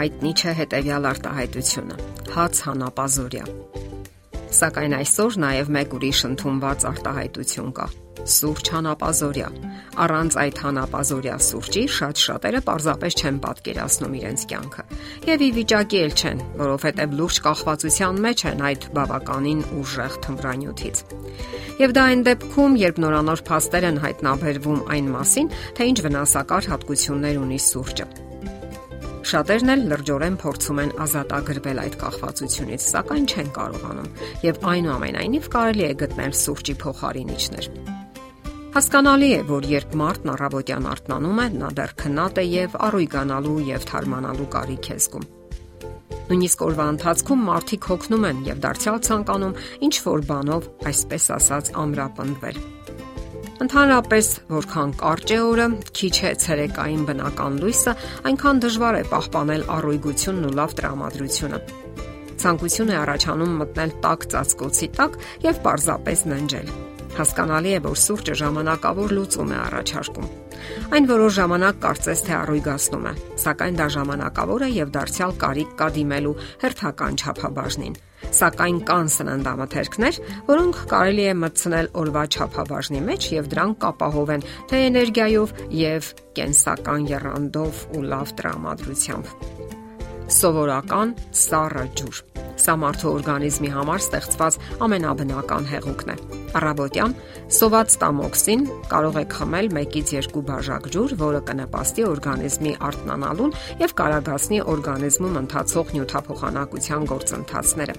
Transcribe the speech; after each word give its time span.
հայտնի 0.00 0.30
չէ 0.40 0.52
հետևյալ 0.56 1.06
արտահայտությունը՝ 1.10 1.96
հաց 2.32 2.60
հանապազորյա։ 2.66 3.48
Սակայն 4.50 4.94
այսօր 4.96 5.34
նաև 5.44 5.72
մեկ 5.76 5.96
ուրիշ 5.98 6.20
ընդունված 6.28 6.86
արտահայտություն 6.90 7.74
կա՝ 7.76 7.84
սուրճ 8.34 8.70
հանապազորյա։ 8.74 9.50
Առանց 10.04 10.36
այդ 10.42 10.60
հանապազորյա 10.64 11.36
սուրճի 11.46 11.82
շատ 11.96 12.22
շատերը 12.24 12.62
պարզապես 12.68 13.18
չեն 13.20 13.40
պատկերացնում 13.44 14.16
իրենց 14.20 14.46
կյանքը։ 14.50 14.84
Եվ 15.30 15.44
ի 15.46 15.50
վիճակի 15.60 16.00
էլ 16.00 16.16
չեն, 16.20 16.42
որովհետև 16.60 17.14
լուրջ 17.20 17.42
կախվածության 17.46 18.22
մեջ 18.24 18.44
են 18.50 18.64
այդ 18.70 18.88
բավականին 18.96 19.62
ուժեղ 19.80 20.18
թմրանյութից։ 20.24 21.04
Եվ 21.80 21.94
դա 21.96 22.08
այն 22.10 22.24
դեպքում, 22.30 22.80
երբ 22.86 23.04
նորանոր 23.04 23.44
փաստեր 23.50 23.86
են 23.90 24.02
հայտնաբերվում 24.04 24.82
այն 24.96 25.14
մասին, 25.16 25.54
թե 25.76 25.92
ինչ 25.92 25.98
վնասակար 26.08 26.72
հատկություններ 26.74 27.40
ունի 27.44 27.62
սուրճը։ 27.70 28.29
Շատերն 29.30 29.70
էլ 29.70 29.82
լրջորեն 29.92 30.36
փորձում 30.42 30.78
են 30.82 30.92
ազատագրվել 31.04 31.80
այդ 31.80 31.96
կախվածությունից, 32.00 32.82
սակայն 32.82 33.26
չեն 33.30 33.50
կարողանում, 33.54 34.08
եւ 34.42 34.56
այնուամենայնիվ 34.72 35.46
կարելի 35.54 35.84
է 35.86 35.90
գտնել 36.00 36.34
սուրճի 36.40 36.74
փոխարինիչներ։ 36.80 37.68
Հասկանալի 38.74 39.28
է, 39.36 39.38
որ 39.50 39.68
երբ 39.70 39.94
մարդն 40.00 40.32
առավոտյան 40.34 40.88
արթնանում 40.94 41.38
է, 41.44 41.46
նա 41.60 41.70
դեռ 41.78 41.94
քնած 42.02 42.42
է 42.42 42.44
եւ 42.50 42.76
առույգանալու 42.90 43.56
եւ 43.70 43.86
թարմանալու 43.92 44.50
կարիք 44.56 44.90
է 44.90 44.98
զգում։ 45.06 45.30
Նույնիսկ 46.30 46.66
օրվա 46.66 46.84
ընթացքում 46.96 47.46
մարդիկ 47.50 47.88
հոգնում 47.90 48.28
են 48.30 48.44
եւ 48.50 48.60
դարձյալ 48.66 49.00
ցանկանում 49.10 49.56
ինչ 49.86 49.94
որ 50.10 50.26
բանով, 50.30 50.70
այսպես 50.90 51.24
ասած, 51.38 51.74
ամրապնդվել։ 51.86 52.62
Ընդհանրապես, 53.60 54.28
որքան 54.48 54.92
կարճ 55.00 55.32
է 55.36 55.38
օրը, 55.44 55.66
քիչ 56.00 56.14
է 56.24 56.30
ցերեկային 56.44 57.02
բնական 57.10 57.58
լույսը, 57.60 57.92
այնքան 58.30 58.62
դժվար 58.64 59.00
է 59.00 59.02
պահպանել 59.10 59.66
առույգությունն 59.76 60.46
ու 60.48 60.54
լավ 60.60 60.76
տրամադրությունը։ 60.80 61.58
Ցանկություն 62.40 62.94
է 62.94 63.00
առաջանում 63.04 63.58
մտնել 63.60 63.92
տաք 64.06 64.30
ծածկոցի 64.32 64.88
տակ 64.96 65.18
եւ 65.44 65.60
պարզապես 65.66 66.24
ննջել 66.32 66.72
Հասկանալի 67.20 67.72
է, 67.76 67.80
որ 67.84 67.96
սուրճը 68.00 68.34
ժամանակավոր 68.40 69.12
լուծում 69.16 69.50
է 69.50 69.56
առաջարկում։ 69.60 70.28
Այն 70.96 71.08
որոշ 71.10 71.32
ժամանակ 71.36 71.80
կարծես 71.84 72.22
թե 72.26 72.34
առույգացնում 72.40 73.08
է, 73.10 73.12
սակայն 73.44 73.80
դա 73.80 73.88
ժամանակավոր 73.96 74.64
է 74.64 74.70
եւ 74.76 74.92
դարձյալ 74.94 75.34
կարիք 75.42 75.74
կա 75.80 75.88
դիմելու 75.96 76.36
հերթական 76.64 77.20
չափաբաժնին։ 77.20 77.98
Սակայն 78.40 78.80
կան 78.88 79.10
սննդամթերքներ, 79.14 80.18
որոնք 80.50 80.80
կարելի 80.90 81.24
է 81.30 81.34
մտցնել 81.40 81.88
օրվա 82.00 82.24
չափաբաժնի 82.30 83.00
մեջ 83.08 83.28
եւ 83.34 83.48
դրանք 83.54 83.80
կապահովեն 83.84 84.44
թե 84.70 84.82
էներգիայով 84.90 85.54
եւ 85.80 86.10
կենսական 86.40 87.08
երանդով 87.10 87.80
ու 87.96 88.04
լավ 88.12 88.34
տրամադրությամբ։ 88.40 89.32
Սովորական 90.40 91.16
սառը 91.46 91.86
ջուր։ 92.00 92.22
Սա 92.60 92.76
մարդու 92.84 93.14
օրգանիզմի 93.16 93.72
համար 93.74 94.06
ստեղծված 94.06 94.60
ամենաբնական 94.86 95.72
հեղուկն 95.74 96.14
է 96.14 96.39
Առավոտյան 96.58 97.12
սոված 97.54 97.94
տամոքսին 98.02 98.62
կարող 98.90 99.16
եք 99.20 99.34
խմել 99.38 99.68
1-ից 99.80 100.10
2 100.34 100.42
բաժակ 100.48 100.86
ջուր, 100.94 101.12
որը 101.20 101.40
կնպաստի 101.50 102.04
օրգանիզմի 102.10 102.72
արթնանալուն 102.88 103.54
եւ 103.80 103.94
կարագացնի 104.00 104.58
օրգանիզմում 104.74 105.38
ընթացող 105.40 105.92
նյութափոխանակության 105.96 107.06
գործընթացները։ 107.10 107.96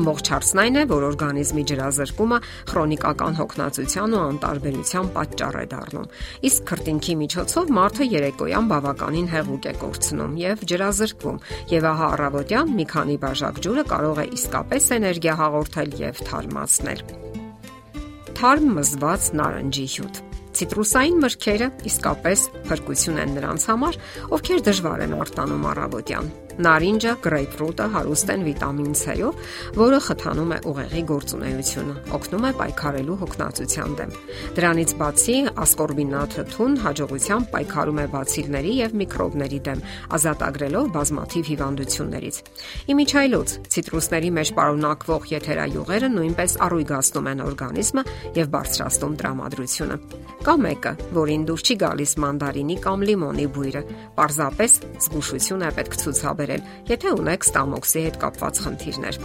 Ամբողջ 0.00 0.30
հարցն 0.34 0.62
այն 0.64 0.80
է, 0.80 0.84
որ 0.90 1.06
օրգանիզմի 1.10 1.64
ջրազրկումը 1.70 2.38
քրոնիկական 2.72 3.38
հոգնածության 3.40 4.16
ու 4.16 4.22
անտարբերության 4.30 5.10
պատճառ 5.16 5.60
է 5.60 5.64
դառնում։ 5.74 6.10
Իսկ 6.50 6.68
քրտինքի 6.70 7.16
միջոցով 7.24 7.74
մարդը 7.80 8.08
երեկոյան 8.16 8.70
բավականին 8.74 9.32
հեղուկ 9.34 9.70
է 9.70 9.74
կորցնում 9.84 10.36
եւ 10.40 10.64
ջրազրկվում։ 10.72 11.42
Եվ 11.76 11.90
ահա 11.94 12.12
առավոտյան 12.20 12.76
մի 12.80 12.86
քանի 12.94 13.18
բաժակ 13.24 13.64
ջուրը 13.66 13.84
կարող 13.94 14.22
է 14.24 14.28
իսկապես 14.40 14.92
էներգիա 15.00 15.34
հաղորդել 15.44 15.98
եւ 16.04 16.24
թարմացնել 16.30 17.29
թարմ 18.40 18.70
մզված 18.72 19.24
նարնջի 19.36 19.82
հյութ։ 19.94 20.18
Ցիտրուսային 20.56 21.18
մրգերը 21.20 21.66
իսկապես 21.90 22.44
փրկություն 22.70 23.18
են 23.20 23.34
նրանց 23.36 23.66
համար, 23.68 23.98
ովքեր 24.36 24.62
դժվար 24.70 25.02
են 25.04 25.12
արտանում 25.18 25.66
առավոտյան։ 25.74 26.30
Նարինջը, 26.60 27.12
գրեյփֆրուտը 27.24 27.84
հարուստ 27.94 28.30
են 28.34 28.42
վիտամին 28.44 28.96
C-ով, 29.00 29.36
որը 29.80 29.98
խթանում 30.04 30.50
է 30.52 30.58
ուղեղի 30.68 31.02
գործունեությունը, 31.10 31.94
օգնում 32.16 32.44
է 32.44 32.50
պայքարելու 32.60 33.16
հոգնածության 33.20 33.94
դեմ։ 34.00 34.12
Դրանից 34.58 34.92
բացի, 35.00 35.36
ասկորբինաթը 35.64 36.44
թուն 36.52 36.76
հաջողությամբ 36.84 37.48
պայքարում 37.54 38.00
է 38.00 38.06
բացիլների 38.12 38.74
եւ 38.80 38.96
միկրոբների 39.00 39.60
դեմ, 39.70 39.80
ազատագրելով 40.20 40.90
բազմաթիվ 41.00 41.50
հիվանդություններից։ 41.50 42.40
Իմիջայլոց 42.92 43.56
ցիտրուսների 43.72 44.30
մեջ 44.36 44.52
պարունակվող 44.60 45.30
եթերայուղերը 45.30 46.12
նույնպես 46.20 46.58
առույգացնում 46.68 47.30
են 47.30 47.42
օրգանիզմը 47.48 48.04
եւ 48.36 48.52
բարձրացնում 48.60 49.16
տրամադրությունը։ 49.20 49.96
Կա 50.40 50.54
մեկը, 50.60 50.92
որին 51.20 51.42
դուր 51.48 51.60
չի 51.60 51.74
գալիս 51.80 52.12
մանդարինի 52.24 52.76
կամ 52.84 53.02
լիմոնի 53.10 53.46
բույրը։ 53.54 53.82
Պարզապես 54.16 54.76
զգուշություն 55.04 55.64
է 55.66 55.70
պետք 55.76 55.98
ցուցաբերել 56.00 56.49
վերել, 56.50 56.66
եթե 56.90 57.14
ունեք 57.20 57.46
ստամոքսի 57.46 58.02
հետ 58.06 58.16
կապված 58.20 58.60
խնդիրներ։ 58.64 59.18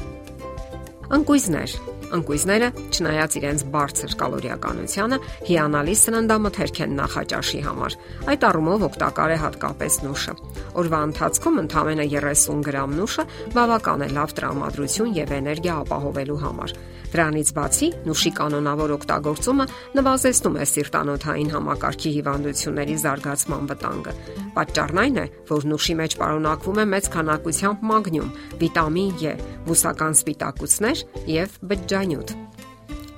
Ընկույզներ. 1.15 1.71
Ընկույզները, 2.15 2.67
չնայած 2.93 3.35
իրենց 3.39 3.61
բարձր 3.73 4.11
կալորիականությանը, 4.19 5.17
հիանալի 5.49 5.95
սննդամթերք 6.01 6.79
են 6.85 6.93
նախաճաշի 6.99 7.61
համար։ 7.65 7.95
Այդ 8.29 8.45
առումով 8.49 8.85
օգտակար 8.89 9.33
է 9.35 9.37
հատկապես 9.41 9.97
նուշը։ 10.05 10.35
Օրվա 10.81 10.99
ընթացքում 11.09 11.59
ընդամենը 11.65 12.05
30 12.13 12.61
գրամ 12.69 12.95
նուշը 12.99 13.25
բավական 13.57 14.05
է 14.05 14.09
լավ 14.15 14.35
տրամադրություն 14.37 15.15
եւ 15.17 15.33
էներգիա 15.39 15.79
ապահովելու 15.85 16.41
համար։ 16.45 16.77
Դրանից 17.15 17.49
բացի 17.55 17.87
նուշի 18.09 18.31
կանոնավոր 18.35 18.91
օգտագործումը 18.95 19.65
նվազեցնում 19.95 20.57
է 20.59 20.65
սիրտանոթային 20.71 21.51
համակարգի 21.53 22.11
հիվանդությունների 22.15 22.95
զարգացման 23.05 23.69
վտանգը։ 23.71 24.15
Պատճառն 24.57 24.99
այն 25.05 25.19
է, 25.23 25.25
որ 25.47 25.67
նուշի 25.71 25.95
մեջ 26.01 26.17
պարունակվում 26.19 26.81
է 26.83 26.85
մեծ 26.91 27.09
քանակությամբ 27.15 27.85
մագնիում, 27.95 28.33
վիտամին 28.65 29.13
E, 29.15 29.33
բուսական 29.65 30.13
սպիտակուցներ 30.19 31.03
եւ 31.31 31.55
բջջանյութ։ 31.71 32.33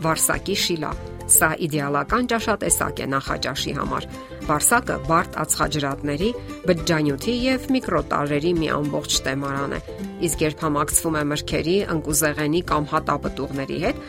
Վարսակի 0.06 0.56
շիլա. 0.62 0.91
Սա 1.28 1.50
իդեալական 1.66 2.29
ճաշատեսակ 2.31 3.02
է 3.02 3.08
նախաճաշի 3.18 3.74
համար։ 3.81 4.08
Վարսակը 4.47 4.96
բարդ 5.08 5.34
ածխաջրատների, 5.41 6.28
բջջանյութի 6.68 7.34
եւ 7.44 7.66
միկրոտարերի 7.75 8.52
մի 8.58 8.69
ամբողջ 8.78 9.16
տեմարան 9.25 9.74
է։ 9.75 9.80
Իսկ 10.28 10.44
երբ 10.46 10.62
համակցվում 10.66 11.18
է 11.18 11.24
մրգերի, 11.31 11.75
ընկուզեղենի 11.94 12.62
կամ 12.72 12.88
հատապտուղների 12.91 13.80
հետ, 13.84 14.00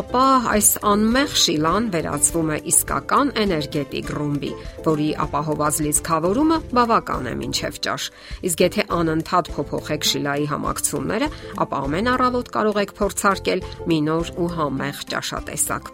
ապա 0.00 0.24
այս 0.52 0.68
անմեղ 0.92 1.32
շիլան 1.46 1.88
վերածվում 1.96 2.52
է 2.52 2.58
իսկական 2.72 3.32
էներգետիկ 3.46 4.12
ռումբի, 4.20 4.52
որի 4.86 5.08
ապահոված 5.26 5.80
լիցքավորումը 5.86 6.60
բավական 6.76 7.30
է 7.32 7.34
մինչև 7.40 7.80
ճաշ։ 7.86 8.10
Իսկ 8.50 8.64
եթե 8.66 8.86
անընդհատ 9.00 9.50
փոփոխեք 9.56 10.10
շիլայի 10.12 10.50
համակցումները, 10.52 11.30
ապա 11.66 11.82
ամեն 11.88 12.12
առավոտ 12.16 12.52
կարող 12.58 12.82
եք 12.84 12.94
փորձարկել 13.00 13.66
մի 13.88 14.00
նոր 14.10 14.34
ու 14.36 14.52
համեղ 14.60 15.02
ճաշատեսակ 15.16 15.92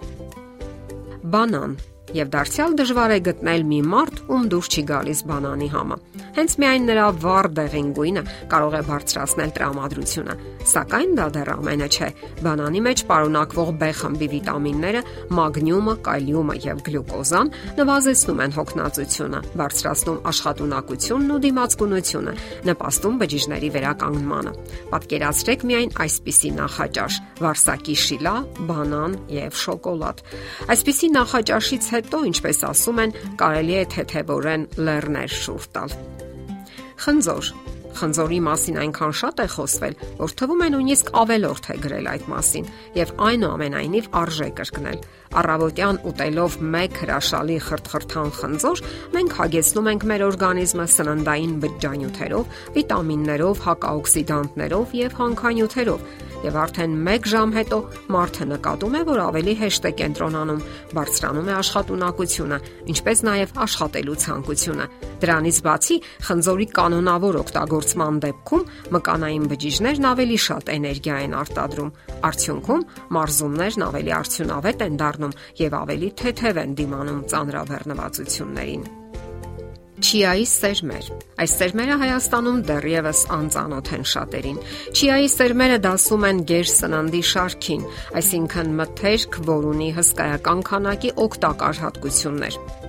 բանան 1.33 1.77
եւ 2.13 2.31
դարձյալ 2.33 2.75
դժվար 2.77 3.13
է 3.15 3.19
գտնել 3.29 3.63
մի 3.71 3.79
մարդ, 3.93 4.17
ում 4.33 4.47
դուր 4.53 4.69
չի 4.73 4.83
գալիս 4.91 5.21
բանանի 5.31 5.69
համը։ 5.73 5.97
Հենց 6.37 6.55
միայն 6.63 6.87
նրա 6.89 7.07
վառ 7.23 7.49
դեղին 7.57 7.89
գույնը 7.97 8.23
կարող 8.53 8.75
է 8.79 8.83
բարձրացնել 8.89 9.51
տրամադրությունը, 9.57 10.35
սակայն 10.73 11.13
դա 11.19 11.27
դեռ 11.37 11.51
ամենը 11.53 11.89
չէ։ 11.93 12.09
Բանանի 12.43 12.81
մեջ 12.87 13.03
պարունակվող 13.13 13.73
B 13.81 13.91
խմբի 14.03 14.29
վիտամինները, 14.33 15.03
մագնիումը, 15.39 15.95
կալիումը 16.09 16.57
եւ 16.66 16.83
գլյուկոզան 16.89 17.53
նվազեցնում 17.81 18.43
են 18.43 18.57
հոգնածությունը, 18.57 19.41
բարձրացնում 19.63 20.21
աշխատունակությունն 20.33 21.33
ու 21.33 21.41
դիմացկունությունը, 21.47 22.34
նպաստում 22.72 23.19
բջիջների 23.22 23.69
վերականգնմանը։ 23.77 24.53
Պատկերացրեք 24.93 25.66
միայն 25.72 25.95
այսպիսի 26.03 26.51
նախաճաշ՝ 26.63 27.21
վարսակի 27.43 27.97
շիլա, 28.03 28.34
բանան 28.72 29.16
եւ 29.33 29.60
շոկոլադ։ 29.63 30.25
Այսպիսի 30.72 31.09
նախաճաշից 31.13 31.91
հետո, 31.92 32.22
ինչպես 32.33 32.65
ասում 32.72 33.03
են, 33.06 33.15
կարելի 33.42 33.77
է 33.83 33.84
թեթևորեն 33.97 34.66
լեռներ 34.86 35.36
շուրջ 35.42 35.68
տալ։ 35.77 35.94
Խնձոր. 37.03 37.53
Խնձորի 37.92 38.39
մասին 38.47 38.78
այնքան 38.83 39.15
շատ 39.21 39.41
է 39.42 39.47
խոսվել, 39.53 39.97
որ 40.16 40.33
թվում 40.41 40.62
է 40.65 40.68
նույնիսկ 40.72 41.10
ավելորդ 41.22 41.66
է 41.72 41.77
գրել 41.83 42.06
այդ 42.12 42.24
մասին 42.33 42.71
եւ 42.97 43.12
այնուամենայնիվ 43.27 44.09
արժե 44.22 44.48
կրկնել։ 44.60 45.03
Առավոտյան 45.42 46.00
ուտելով 46.09 46.56
մեկ 46.72 46.98
հրաշալի 47.03 47.59
խրթխրթան 47.68 48.33
խնձոր, 48.38 48.83
մենք 49.12 49.36
հագեցնում 49.42 49.91
ենք 49.92 50.06
մեր 50.12 50.24
օրգանիզմը 50.28 50.86
սննդային 50.97 51.54
բջջանյութերով, 51.62 52.59
վիտամիններով, 52.77 53.65
հակաօքսիդանտներով 53.68 54.97
եւ 55.03 55.18
հանքանյութերով 55.22 56.06
եւ 56.42 56.56
արդեն 56.62 56.94
1 57.12 57.28
ժամ 57.33 57.53
հետո 57.56 57.78
մարդը 58.12 58.47
նկատում 58.53 58.97
է, 58.98 59.03
որ 59.09 59.21
ավելի 59.22 59.54
հեշտ 59.62 59.89
է 59.89 59.92
կենտրոնանում, 60.00 60.62
բարձրանում 60.98 61.50
է 61.50 61.54
աշխատունակությունը, 61.59 62.59
ինչպես 62.92 63.22
նաեւ 63.28 63.53
աշխատելու 63.66 64.16
ցանկությունը։ 64.22 64.86
Դրանից 65.22 65.59
բացի 65.66 65.97
խնձորի 66.28 66.66
կանոնավոր 66.78 67.39
օգտագործման 67.42 68.22
դեպքում 68.27 68.66
մկանային 68.97 69.44
բջիջներն 69.53 70.09
ավելի 70.12 70.39
շատ 70.47 70.72
էներգիա 70.77 71.21
են 71.27 71.36
արտադրում։ 71.42 71.92
Արդյունքում 72.33 72.86
մարզումներն 73.18 73.86
ավելի 73.91 74.16
արդյունավետ 74.22 74.88
են 74.88 74.98
դառնում 75.03 75.38
եւ 75.62 75.78
ավելի 75.83 76.10
թեթև 76.22 76.65
են 76.66 76.74
դիմանում 76.83 77.22
ծանրաբեռնվածություններին։ 77.33 79.02
Չիայի 80.03 80.47
սերմեր։ 80.51 81.09
Այս 81.43 81.53
սերմերը 81.60 81.97
Հայաստանում 82.01 82.59
դեռևս 82.66 83.21
անծանոթ 83.37 83.91
են 83.97 84.07
շատերին։ 84.13 84.59
Չիայի 84.99 85.31
սերմերը 85.37 85.78
դասում 85.87 86.28
են 86.33 86.45
գեր 86.51 86.71
սննդի 86.75 87.25
շարքին, 87.31 87.89
այսինքն 88.21 88.77
մթերք, 88.83 89.43
որ 89.53 89.69
ունի 89.72 89.91
հսկայական 90.03 90.65
քանակի 90.72 91.19
օգտակար 91.27 91.84
հատկություններ։ 91.87 92.82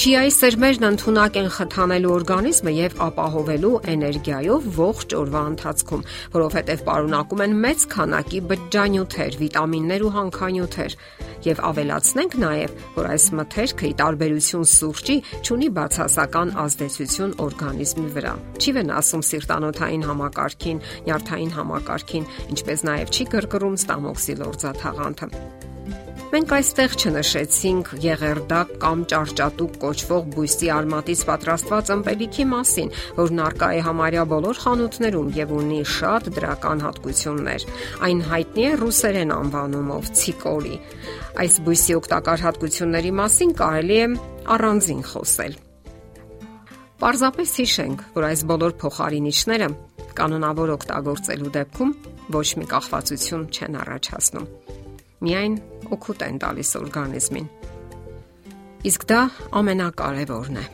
Չիայի 0.00 0.30
սերմերն 0.32 0.86
ընդունակ 0.86 1.34
են 1.36 1.48
խթանելու 1.52 2.12
օրգանիզմը 2.14 2.72
եւ 2.72 2.94
ապահովելու 3.04 3.72
էներգիայով 3.92 4.68
ողջ 4.78 5.14
օրվա 5.18 5.42
ընթացքում, 5.50 6.04
որովհետեւ 6.36 6.84
պարունակում 6.86 7.42
են 7.44 7.58
մեծ 7.66 7.84
քանակի 7.92 8.40
բջջանյութեր, 8.52 9.36
վիտամիններ 9.42 10.06
ու 10.08 10.14
հանքանյութեր 10.16 10.96
եւ 11.50 11.62
ավելացնենք 11.68 12.38
նաեւ, 12.40 12.74
որ 12.96 13.10
այս 13.12 13.28
մթերքը՝ 13.44 13.86
ի 13.90 13.94
տարբերություն 14.00 14.66
սուրճի, 14.72 15.16
ունի 15.52 15.72
բացասական 15.76 16.56
ազդեցություն 16.64 17.38
օրգանիզմի 17.44 18.10
վրա։ 18.16 18.34
Չի 18.56 18.76
վնասում 18.80 19.24
սիրտանոթային 19.30 20.06
համակարգին, 20.08 20.84
նյարդային 21.10 21.56
համակարգին, 21.60 22.30
ինչպես 22.56 22.86
նաեւ 22.88 23.16
չի 23.20 23.32
կրկռում 23.36 23.82
ստամոքսի 23.84 24.40
լորձաթաղանթը։ 24.44 25.59
Մենք 26.30 26.52
այստեղ 26.54 26.92
չնշեցինք 26.94 27.88
եղերդակ 28.04 28.68
կամ 28.82 29.00
ճարճատուկ 29.10 29.72
կոչվող 29.82 30.26
բույսի 30.34 30.68
արմատից 30.70 31.22
պատրաստված 31.26 31.90
ըմպելիքի 31.94 32.44
մասին, 32.50 32.92
որն 33.16 33.40
արկա 33.46 33.70
է 33.74 33.80
համարյա 33.86 34.26
բոլոր 34.30 34.60
խանութներում 34.62 35.32
եւ 35.40 35.54
ունի 35.58 35.80
շատ 35.90 36.30
դրական 36.36 36.84
հատկություններ։ 36.86 37.66
Այն 38.06 38.22
հայտնի 38.30 38.62
է 38.70 38.70
ռուսերեն 38.78 39.34
անվանումով 39.40 40.12
ցիկորի։ 40.20 40.76
Այս 41.42 41.58
բույսի 41.66 41.98
օգտակար 41.98 42.46
հատկությունների 42.46 43.12
մասին 43.18 43.54
կարելի 43.58 43.98
է 43.98 44.08
առանձին 44.54 45.02
խոսել։ 45.10 45.60
Պարզապես 47.00 47.56
հիշենք, 47.58 48.10
որ 48.14 48.28
այս 48.30 48.46
բոլոր 48.54 48.78
փոխարինիչները 48.84 49.68
կանոնավոր 50.20 50.74
օգտագործելու 50.78 51.54
դեպքում 51.58 51.96
ոչ 52.38 52.48
մի 52.60 52.66
կախվածություն 52.70 53.48
չեն 53.50 53.80
առաջացնում 53.82 54.48
միայն 55.24 55.56
օգուտ 55.96 56.22
են 56.26 56.38
տալիս 56.44 56.70
օրգանիզմին։ 56.80 57.48
Իսկ 58.90 59.02
դա 59.10 59.20
ամենակարևորն 59.60 60.60
է։ 60.60 60.64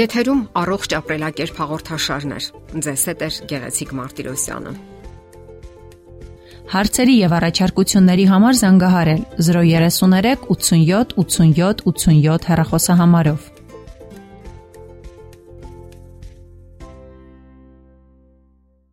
Եթերում 0.00 0.40
առողջ 0.60 0.94
ապրելակերպ 1.00 1.60
հաղորդաշարներ։ 1.60 2.44
Ձեզ 2.86 3.04
հետ 3.10 3.24
է 3.26 3.30
Գեղեցիկ 3.50 3.94
Մարտիրոսյանը։ 4.00 4.74
Հարցերի 6.70 7.14
եւ 7.18 7.32
առաջարկությունների 7.40 8.26
համար 8.30 8.58
զանգահարել 8.60 9.22
033 9.42 10.44
87 10.54 11.16
87 11.18 11.82
87 11.90 12.46
հեռախոսահամարով։ 12.50 13.49